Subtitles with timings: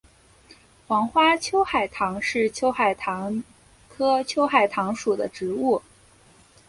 [0.87, 3.43] 黄花秋海棠是秋海棠
[3.87, 5.83] 科秋海棠属的植物。